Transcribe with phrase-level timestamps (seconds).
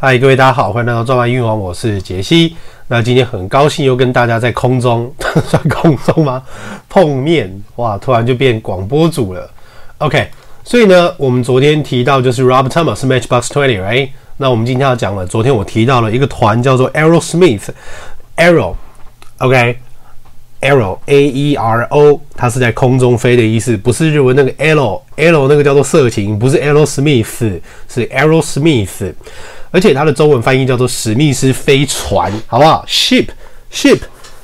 [0.00, 2.54] 嗨，各位大家好，欢迎来到赚完英文，我是杰西。
[2.86, 5.12] 那今天很高兴又跟大家在空中
[5.44, 6.40] 算空中吗？
[6.88, 9.50] 碰面哇，突然就变广播组了。
[9.98, 10.28] OK，
[10.62, 15.26] 所以呢，我们昨天提到就是 Rob Thomas Matchbox Twenty，right？，那我们今天要讲了。
[15.26, 17.62] 昨天我提到了一个团叫做 Arrow Smith
[18.36, 18.76] Arrow。
[19.38, 29.12] OK，Arrow A E R O，它是在空中飞的意思，不是日文那个 L L 那个叫做色情，不是 Arrow Smith，是 Arrow Smith
[29.70, 33.26] 而且它的中文翻译叫做史密斯飞船，好不好？Ship
[33.72, 33.98] Ship，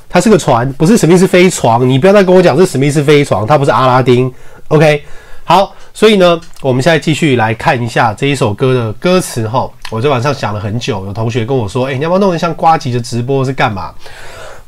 [0.09, 4.31] 它是个船，不是史密斯飞床，你不要再跟我讲是史密斯飞床，它不是阿拉丁。
[4.69, 5.03] OK，
[5.43, 9.69] 好，所以呢，我们现在继续来看一下这一首歌的歌词哈。
[9.91, 13.93] 我昨晚上想了很久，有同学跟我说，哎、你要不要弄得像瓜吉的直播是干嘛？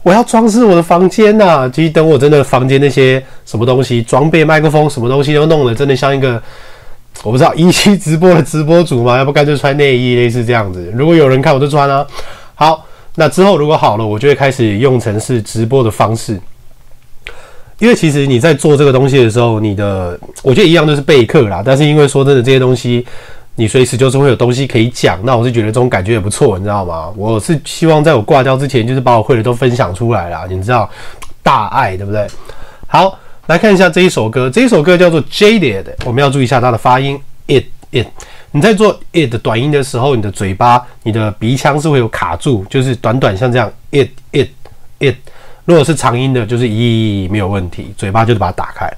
[0.03, 1.71] 我要装饰我的房间呐、啊！
[1.73, 6.41] 其实等我真的房间那些什么东西装备、麦克风什么东西都弄得真的像一个
[7.23, 9.17] 我不知道一期直播的直播主嘛？
[9.17, 10.91] 要不干脆穿内衣类似这样子。
[10.95, 12.05] 如果有人看我就穿啊。
[12.55, 12.85] 好，
[13.16, 16.39] 那之后如果好了，我就会开始用成是直播的方式。
[17.80, 21.61] 因为其实你在做这个东西的时候，你的我觉得一样都是备课啦。
[21.66, 23.05] 但是因为说真的，这些东西。
[23.59, 27.11] 你随时就是会有东西可以讲，那我是觉得这种感觉也不错，你知道吗？
[27.17, 30.88] 我是希望在我挂掉之前，就是把我会的都分享出来啦，你知道，
[31.41, 32.28] 大爱对不对？
[32.85, 33.17] 好，
[33.48, 38.06] 来看一下这一首歌，这一首歌叫做 Jaded，我们要注意一下它的发音，it it。
[38.52, 44.50] 你在做 it 的短音的时候，你的嘴巴、你的鼻腔是会有卡住，就是短短像这样，it it
[45.00, 45.16] it。
[45.66, 48.92] 如果是长音的，就是咦，没有问题，嘴巴就是把它打开。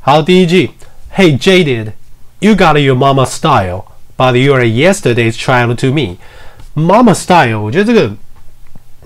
[0.00, 0.70] 好，第一句
[1.14, 1.92] ，Hey Jaded。
[2.38, 3.84] You got your mama style,
[4.16, 6.16] but you are yesterday's child to me.
[6.74, 8.14] Mama style，我觉得这个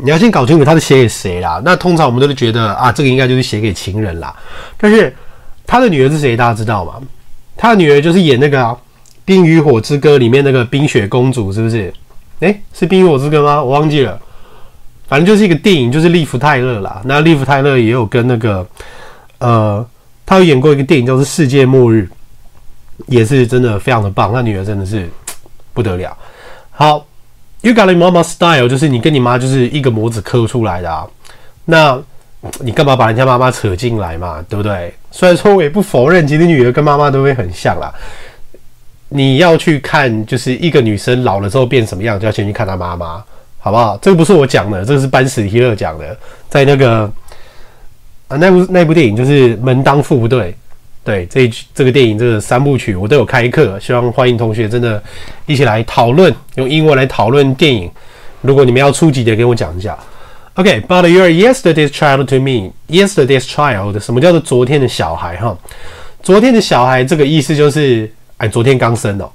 [0.02, 1.60] 你要先搞清楚他是写给谁啦。
[1.64, 4.34] 那通常我们都是觉得啊，这个应该就是写给情人啦。
[4.76, 5.14] 但是
[5.66, 6.36] 他的女儿是谁？
[6.36, 6.94] 大家知道吗？
[7.56, 8.62] 他的女儿就是演那个
[9.24, 11.92] 《冰与火之歌》里面那个冰雪公主，是不是？
[12.40, 13.62] 诶，是《冰与火之歌》吗？
[13.62, 14.18] 我忘记了。
[15.08, 17.02] 反正就是一个电影，就是利弗泰勒啦。
[17.04, 18.66] 那利弗泰勒也有跟那个
[19.38, 19.86] 呃，
[20.24, 22.08] 他有演过一个电影，叫做《世界末日》。
[23.06, 25.08] 也是真的非常的棒，那女儿真的是
[25.72, 26.14] 不得了。
[26.70, 27.04] 好
[27.62, 31.06] ，You got your mama style，就是你跟你妈就是一个模子刻出来的啊。
[31.64, 32.00] 那
[32.60, 34.44] 你干嘛把人家妈妈扯进来嘛？
[34.48, 34.92] 对不对？
[35.10, 37.92] 虽然说我也不否认，其实女儿跟妈妈都会很像啦。
[39.08, 43.22] 你要去看，就是一个女生老了之后变什么样，就要先去看她妈妈，
[43.58, 43.98] 好不好？
[44.00, 46.16] 这个不是我讲的，这个是班史提勒讲的，
[46.48, 47.02] 在那个
[48.28, 50.52] 啊那部那部电影就是《门当户不对》。
[51.02, 55.02] 对，这一这个电影这个三部曲我都有开课，希望欢迎同学真的
[55.46, 57.90] 一起来讨论，用英文来讨论电影。
[58.42, 59.98] 如果你们要初级的，跟我讲一下。
[60.54, 62.70] OK，but、you're yesterday's child to me.
[62.88, 65.36] Yesterday's child，什么叫做昨天的小孩？
[65.36, 65.56] 哈，
[66.22, 69.30] 昨天的小孩这个意思就是，哎，昨天刚生哦。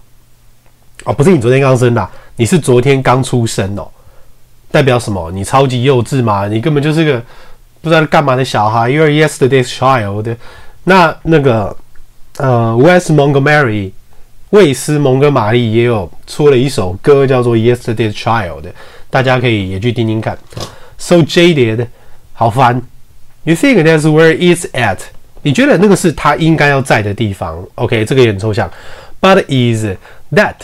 [1.05, 3.87] 哦，不是你昨天刚生的，你是昨天刚出生哦。
[4.71, 5.31] 代表什么？
[5.31, 6.47] 你超级幼稚嘛？
[6.47, 7.19] 你根本就是个
[7.81, 8.89] 不知道干嘛的小孩。
[8.89, 10.35] You're yesterday's child。
[10.85, 11.75] 那那个
[12.38, 13.91] 呃，Wes Montgomery，
[14.51, 18.62] 魏斯蒙哥马利也有出了一首歌叫做《Yesterday's Child》，
[19.09, 20.38] 大家可以也去听听看。
[20.97, 21.88] So jaded，
[22.34, 22.81] 好烦。
[23.44, 25.00] You think that's where it's at？
[25.41, 28.72] 你觉得那个是他应该要在的地方？OK，这个也很抽象。
[29.19, 29.97] But is
[30.31, 30.56] that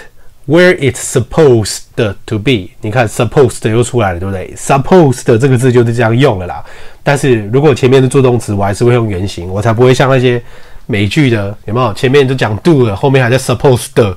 [0.48, 1.82] where it's supposed
[2.26, 2.70] to be？
[2.82, 6.64] 你看，supposed 又出来了，对不对？Supposed 这个字就是这样用了啦。
[7.04, 10.42] 但是如果前面的助动词，我还是会用原形，我才不会像那些
[10.88, 11.94] 美剧的有没有？
[11.94, 14.16] 前面就讲 do 了，后面还在 supposed，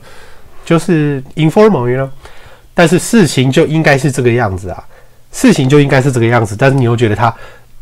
[0.65, 2.11] 就是 informal 呢。
[2.75, 4.85] 但是事情就应该是这个样子啊，
[5.31, 6.57] 事情就应该是这个样子。
[6.59, 7.33] 但是你又觉得它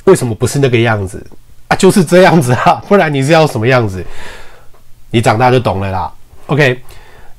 [0.04, 1.24] 为什么不是那个样子
[1.68, 1.76] 啊？
[1.76, 4.04] 就是这样子啊，不然你是要什么样子？
[5.10, 6.12] 你长大就懂了啦。
[6.46, 6.78] OK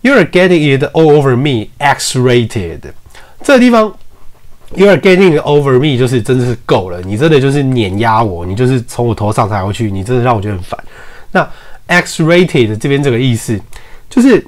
[0.03, 2.81] You're getting it all over me, X-rated。
[3.41, 3.95] 这个地方。
[4.75, 10.83] You are getting over me，就是真的是够了，你真的就是碾压我，你就是从我头上踩过去，你真的让我觉得很烦。
[11.31, 11.47] 那
[11.85, 13.59] X-rated 这边这个意思，
[14.09, 14.43] 就是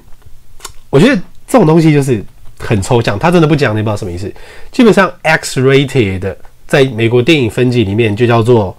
[0.90, 1.14] 我觉得
[1.46, 2.24] 这种东西就是
[2.58, 4.28] 很抽象，他真的不讲，你不知道什么意思。
[4.72, 6.34] 基本上 X-rated
[6.66, 8.76] 在美国电影分级里面就叫做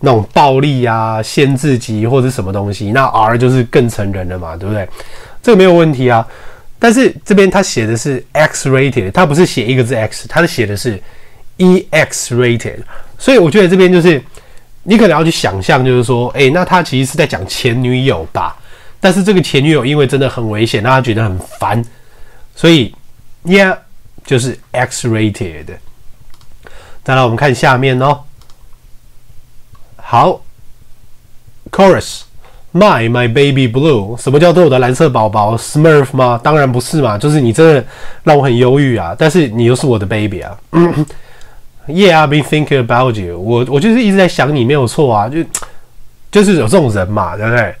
[0.00, 4.88] 那种暴力啊、限制级或者什么东西，那 R 就是更成人了嘛，对不对？
[5.42, 6.26] 这个没有问题啊。
[6.78, 11.00] 但是这边他写的是 X-rated，他不是写一个字 X，他是写的是
[11.58, 12.78] EX-rated，
[13.18, 14.20] 所以我觉得这边就是
[14.82, 18.56] 你可能要去想象，就是说，哎，那他其实是在讲前女友吧？
[18.98, 21.84] 但是这个前女友因为真的很危险，让他觉得很烦，
[22.56, 22.92] 所以
[23.44, 23.78] Yeah，
[24.24, 25.66] 就是 X-rated。
[27.04, 28.24] 再来我们看下面哦，
[29.96, 30.44] 好
[31.70, 32.22] ，Chorus。
[32.74, 36.40] My my baby blue，什么叫做我的蓝色宝宝？Smurf 吗？
[36.42, 37.84] 当然不是嘛，就是你真的
[38.24, 39.14] 让我很忧郁啊！
[39.18, 40.56] 但是你又是我的 baby 啊。
[41.86, 43.66] Yeah, I've been thinking about you 我。
[43.68, 45.44] 我就是一直在想你，没有错啊，就
[46.30, 47.74] 就是有这种人嘛，对不对？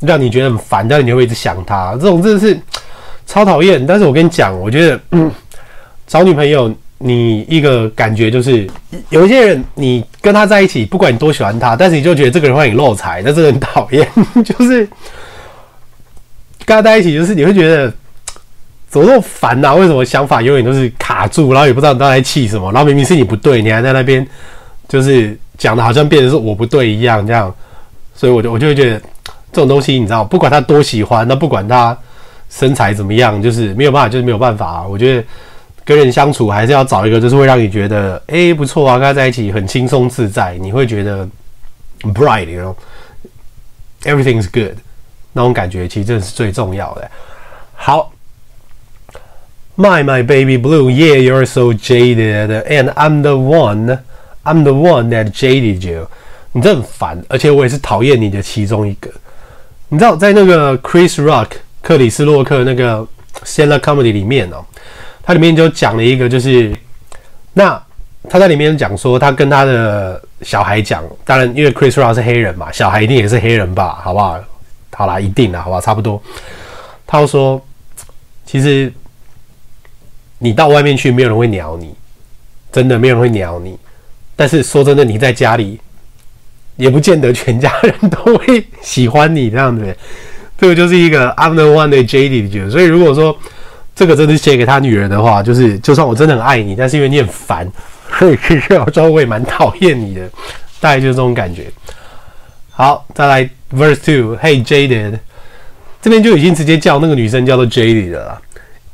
[0.00, 2.60] 让你觉得很烦，但是你会一直想他，这种真的是
[3.26, 3.86] 超讨厌。
[3.86, 5.00] 但是我跟你讲，我觉得、
[6.06, 8.68] 找女朋友，你一个感觉就是，
[9.10, 14.08] 有一些人你跟他在一起，不管你多喜欢他，但是你就觉得这个人会很漏财，但是很讨厌，
[14.44, 14.86] 就是
[16.64, 17.92] 跟他在一起，就是你会觉得
[18.88, 24.26] 怎么那么烦呐、为什么想法永远都是卡住，然后也不知道你到底在气什么，然后明明是你不对，你还在那边
[24.88, 27.54] 就是讲的好像变成是我不对一样，这样，
[28.14, 29.00] 所以我就我就会觉得。
[29.52, 31.96] 这种东西你知道，不管他多喜欢，那不管他
[32.50, 34.86] 身材怎么样，就是没有办法，就是没有办法啊。
[34.86, 35.24] 我觉得
[35.86, 41.26] 跟人相处还是要找一个，就是会让你觉得，哎，不错啊，跟他在一起很轻松自在，你会觉得
[42.02, 42.76] bright，you
[44.02, 44.76] know，everything is good，
[45.32, 47.08] 那种感觉其实这是最重要的。
[47.74, 48.12] 好
[49.76, 54.00] ，My my baby blue, yeah, you're so jaded, and I'm the one,
[54.42, 56.10] I'm the one that jaded you。
[56.50, 59.08] 你真很烦，而且我也是讨厌你的其中一个。
[59.88, 61.50] 你知道，在那个 Chris Rock
[61.80, 63.06] 克里斯洛克那个
[63.44, 64.64] stand-up comedy 里面哦，
[65.26, 66.72] 他里面就讲了一个，就是
[67.52, 67.82] 那
[68.30, 74.38] 他在里面讲说，他跟他的小孩讲，当然因为 Chris Rock 是黑人嘛，小孩一定也是黑人吧，好不好？
[74.92, 76.22] 好啦，一定啦，好吧，差不多。
[77.06, 77.60] 他说，
[78.46, 78.92] 其实
[80.38, 81.92] 你到外面去，没有人会鸟你，
[82.70, 83.76] 真的没有人会鸟你。
[84.36, 85.80] 但是说真的，你在家里。
[86.76, 89.96] 也不见得全家人都会喜欢你这样子，
[90.58, 92.68] 这个就是一个 I'm the one 的 jaded you。
[92.68, 93.34] 所以如果说
[93.95, 97.69] 这个真的是写给他女儿的话，就是就算我真的很爱你，但是因为你很烦，
[98.17, 100.27] 所以其实我稍微蛮讨厌你的，
[100.79, 101.67] 大概就是这种感觉。
[102.69, 105.19] 好，再来 Verse Two，Hey Jaded，
[106.01, 108.41] 这边就已经直接叫那个女生叫做 Jaded 了啦。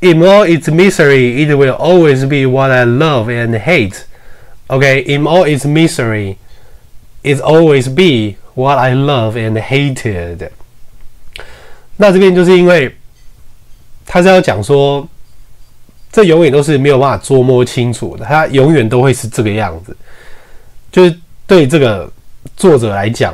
[0.00, 4.02] In all its misery, it will always be what I love and hate.
[4.68, 6.36] Okay, in all its misery.
[7.24, 10.50] It's always be what I love and hated。
[11.96, 12.94] 那这边就是因为
[14.13, 15.07] 他是要讲说，
[16.11, 19.97] 这永远都是没有办法捉摸清楚的，他永远都会是这个样子。
[20.91, 21.17] 就是
[21.47, 22.07] 对这个
[22.55, 23.33] 作者来讲，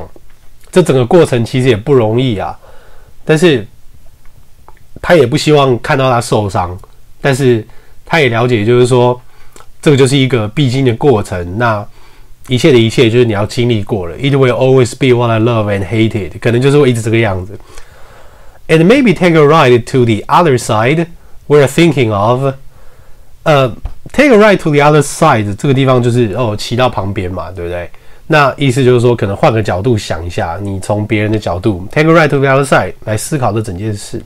[0.72, 2.58] 这整个过程其实也不容易啊。
[3.26, 3.68] 但是
[5.02, 6.80] 他也不希望看到他受伤，
[7.20, 7.68] 但是
[8.06, 9.22] 他也了解，就是说
[9.82, 11.58] 这个就是一个必经的过程。
[11.58, 11.86] 那
[12.48, 14.16] 一切的一切就是你要经历过了。
[14.16, 17.60] It will always be what I love and hated，可能就是会一直这个样子。
[18.70, 21.08] And maybe take a ride to the other side.
[21.48, 22.54] We're thinking of，
[23.42, 23.76] 呃
[24.14, 27.90] ，take a ride to the other side 这个地方就是哦，骑到旁边嘛，对不对？
[28.28, 34.22] 那意思就是说，可能换个角度想一下，你从别人的角度 take a ride to the other side 来思考这整件事。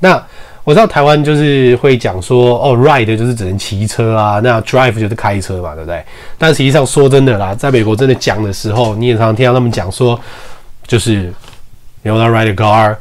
[0.00, 0.20] 那
[0.64, 6.04] 我知道台湾就是会讲说，哦，ride 就是只能骑车啊，那 drive 就是开车嘛，对不对？
[6.36, 10.20] 但实际上说真的啦，在美国真的讲的时候，你也常常听到他们讲说，
[10.88, 11.32] 就是
[12.02, 12.96] ，you wanna ride a car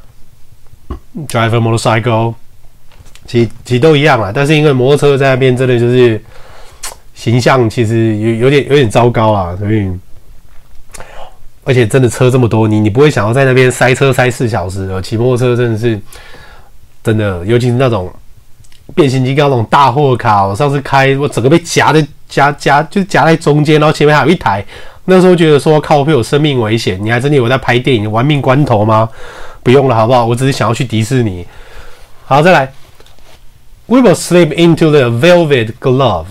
[1.28, 2.34] Drive a motorcycle，
[3.26, 4.32] 其其都一样啦。
[4.34, 6.22] 但是因为摩托车在那边真的就是
[7.14, 9.92] 形象其实有有点有点糟糕啊，所以
[11.64, 16.00] 而且真的车这么多，你你不会想要在那边塞车塞四小时，而骑摩托车真的是。
[17.06, 18.12] 真的，尤其是那种
[18.96, 24.66] 变形金刚那种大货卡，我上次开，我整个被夹在夹夹，就夹在中间，然后前面还有一台。
[25.04, 29.08] 那时候觉得说靠，会有生命危险，你还真的以为在拍电影，玩命关头吗？
[29.66, 30.24] 不用了，好不好？
[30.24, 31.44] 我只是想要去迪士尼。
[32.26, 32.72] 好，再来。
[33.88, 36.28] We will slip into the velvet glove.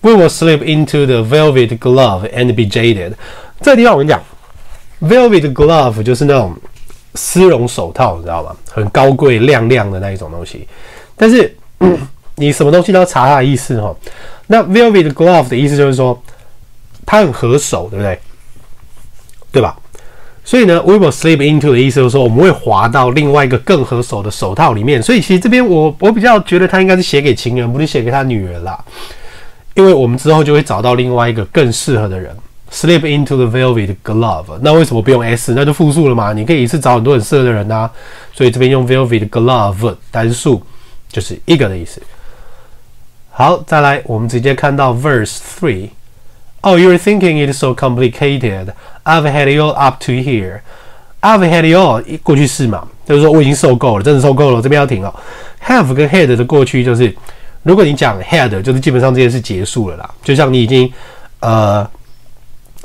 [0.00, 3.12] We will slip into the velvet glove and be jaded.
[3.60, 4.20] 这个地方我跟你讲
[5.00, 6.56] ，velvet glove 就是那种。
[7.16, 8.54] 丝绒手套，你知道吗？
[8.70, 10.68] 很高贵、亮亮的那一种东西。
[11.16, 11.52] 但是，
[12.36, 13.92] 你什么东西都要查它的意思哈。
[14.46, 16.16] 那 velvet glove 的意思就是说，
[17.04, 18.20] 它很合手，对不对？
[19.50, 19.76] 对吧？
[20.50, 25.00] 所以呢，we will slip into 的意思就是说，我们会滑到另外一个更合手的手套里面。
[25.00, 28.76] 所以，其实这边我我比较觉得他应该是写给情人，不是写给他女人啦。
[29.74, 32.36] 因为我们之后就会找到另外一个更适合的人。
[32.72, 35.54] Slip into the velvet glove，那为什么不用 s？
[35.54, 36.32] 那就复数了嘛？
[36.32, 37.88] 你可以一次找很多很适合的人啊。
[38.32, 40.60] 所以这边用 velvet glove 单数
[41.08, 42.02] 就是一个的意思。
[43.30, 45.90] 好，再来，我们直接看到 verse three。
[46.62, 48.72] Oh, you're thinking it is so complicated.
[49.04, 50.60] I've had it all up to here.
[51.20, 54.60] I've had it all 过去式嘛，就是说我已经受够了，真的受够了。
[54.62, 55.14] 这边要停了。
[55.66, 57.14] Have 跟 had 的过去就是，
[57.62, 60.10] 如果你讲 had，就是基本上这件事结束了啦。
[60.22, 60.92] 就像你已经
[61.40, 61.88] 呃。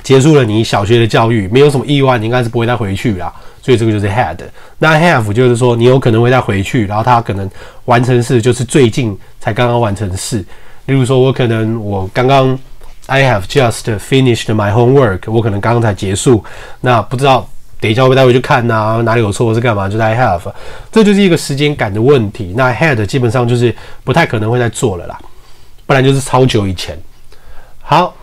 [0.03, 3.33] 结束了你小学的教育，没有什么意外，你应该是不会再回去啦。
[3.59, 4.37] 所以这个就是 had。
[4.77, 7.49] 那 have 就是说你有可能会再回去，然后他可能
[7.85, 10.45] 完成式就是最近才刚刚完成式。
[10.85, 12.59] 例如说，我可能我刚刚
[13.07, 16.43] I have just finished my homework，我可能刚刚才结束，
[16.81, 17.47] 那不知道
[17.79, 19.87] 等一下会不会带回去看啊，哪里有错是干嘛？
[19.87, 20.41] 就是 I have，
[20.91, 22.53] 这就是一个时间感的问题。
[22.55, 25.19] 那 had 基本上就是不太可能会再做了啦，
[25.85, 26.97] 不然就是超久以前。
[27.81, 28.15] 好。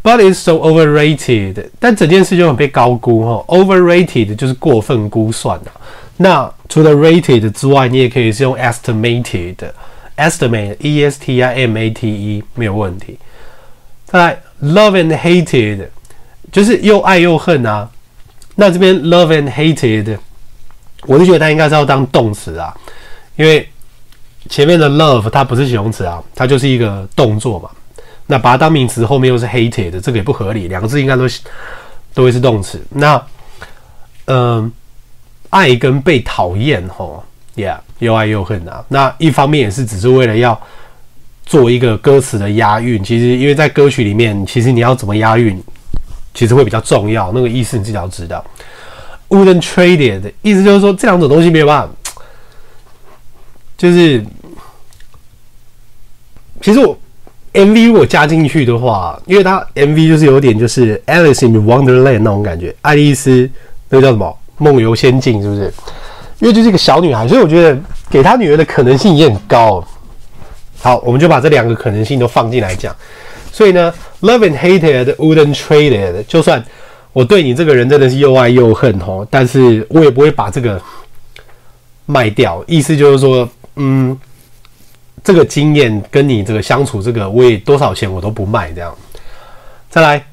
[0.00, 3.44] But it's so overrated，但整件事就很被高估哈。
[3.48, 5.72] Overrated 就是过分估算的。
[6.16, 13.18] 那除了 rated 之外，你也可以是用 estimated，estimate，e s t i m a t e 没有问题。
[14.10, 15.86] 再来，love and hated
[16.50, 17.88] 就是又爱又恨啊。
[18.54, 20.18] 那这边 love and hated，
[21.02, 22.74] 我就觉得它应该是要当动词啊，
[23.36, 23.68] 因为
[24.48, 27.68] 前面的 love 它不是形容词啊，它就是一个动作嘛。
[28.26, 30.68] 那把它当名词，后面又是 hated，这个也不合理。
[30.68, 31.24] 两个字应该都
[32.14, 32.82] 都会是动词。
[32.90, 33.22] 那，
[34.26, 34.72] 嗯、
[35.50, 37.22] 爱跟被讨厌，吼
[37.56, 38.84] ，yeah，又爱又恨啊。
[38.88, 40.58] 那一方面也是只是为了要
[41.48, 43.02] 做一个歌词的押韵。
[43.02, 45.60] 其实，因为在歌曲里面，其实你要怎么押韵，
[46.32, 47.32] 其实会比较重要。
[47.32, 48.44] 那个意思你自己要知道。
[49.28, 52.22] Wouldn't trade it，意思就是说这两种东西没有办法，
[53.76, 54.24] 就是
[56.60, 56.96] 其实我。
[57.54, 63.50] MV 如果加进去的话，因为它 MV 就是有点就是 Alice in Wonderland 那种感觉，爱丽丝
[63.88, 65.72] 那个叫什么梦游仙境是不是？
[66.40, 67.76] 因为就是一个小女孩，所以我觉得
[68.10, 69.84] 给她女儿的可能性也很高。
[70.80, 72.94] 好，我们就把这两个可能性都放进来讲。
[73.52, 76.26] 所以呢，love and hated wouldn't trade it。
[76.28, 76.64] 就算
[77.12, 80.80] 我对你这个人真的是又爱又恨哦，但是我也不会把这个
[82.06, 82.62] 卖掉。
[82.66, 84.18] 意思就是说，嗯。
[85.24, 88.96] 这个经验跟你这个相处，这个我也多少钱我都不卖这样。
[89.90, 90.24] 再来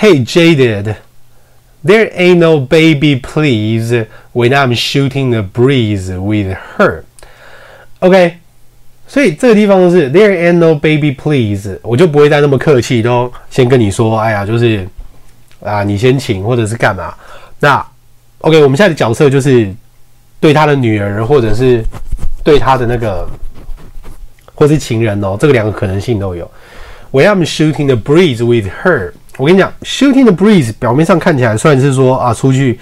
[0.00, 7.02] ，Hey jaded，there ain't no baby please when I'm shooting the breeze with her。
[8.00, 8.38] OK，
[9.06, 14.86] 所以这个地方就是 there ain't no baby please，我就不会再那么客气，都先跟你说，哎呀，就是
[15.62, 17.14] 啊，你先请或者是干嘛。
[17.60, 17.86] 那
[18.40, 19.72] OK，我们现在的角色就是
[20.40, 21.82] 对他的女儿，或者是
[22.44, 23.28] 对他的那个。
[24.58, 26.50] 或是情人哦，这个两个可能性都有。
[27.12, 32.80] Where I'm shooting the breeze with her，我跟你讲，shooting the breeze 表面上看起来算是说啊，出去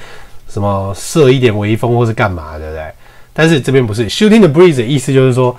[0.48, 2.84] 什么射一点微风或是干嘛，对不对？
[3.32, 5.56] 但是这边不是 shooting the breeze 的意思，就是说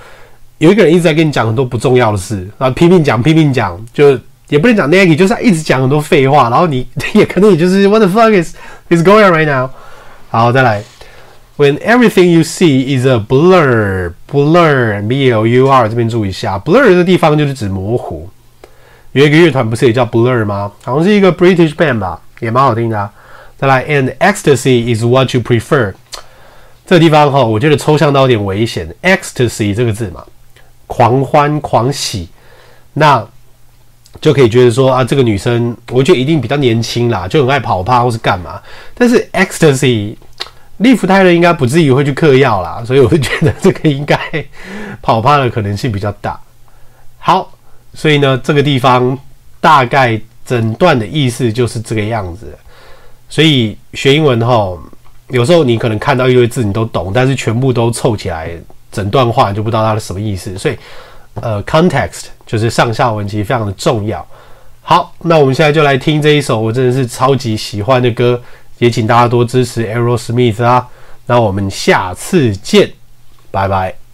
[0.58, 4.18] 有一个人一直在跟你讲很多不重要的事啊，拼命讲拼命讲，就
[4.50, 8.56] 也不能讲 negative，就是他一直讲很多废话，然后你也可能也就是 What the fuck is
[8.90, 9.70] is going on right now？
[10.30, 10.84] 好，再来。
[11.58, 18.30] When everything you see is a blur, blur, b l u r，这边注意一下，blur 的地方就是指模糊。
[19.14, 20.70] 有一个乐团不是也叫 Blur 吗？
[20.84, 23.10] 好像是一个 British band 吧，也蛮好听的。
[23.58, 25.94] 再来，And ecstasy is what you prefer。
[26.86, 28.94] 这个地方哈，我觉得抽象到有点危险。
[29.02, 30.22] Ecstasy 这个字嘛，
[30.88, 32.30] 狂欢、狂喜，
[32.94, 33.26] 那
[34.20, 38.62] 就可以觉得说啊，这个女生我觉得一定比较年轻啦，就很爱跑趴或是干嘛。
[38.94, 40.16] 但是 ecstasy。
[40.80, 44.20] 利弗泰勒应该不至于会去嗑药啦，所以我会觉得这个应该
[45.02, 46.38] 跑趴的可能性比较大。
[47.18, 47.50] 好，
[47.94, 49.18] 所以呢，这个地方
[49.62, 52.54] 大概整段的意思就是这个样子。
[53.30, 54.78] 所以学英文齁，
[55.30, 58.52] 有时候你可能看到一堆字你都懂，但是全部都凑起来，
[58.96, 60.58] 整段话就不知道它是什么意思。
[60.58, 60.78] 所以，
[61.36, 64.26] 呃，context 就是上下文其实非常的重要。
[64.82, 68.42] 好，那我们现在就来听这一首我真的是超级喜欢的歌。
[68.78, 70.86] 也请大家多支持 Aerosmith 啊！
[71.28, 72.92] 那我们下次见，
[73.50, 74.05] 拜拜。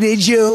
[0.00, 0.47] Hated you.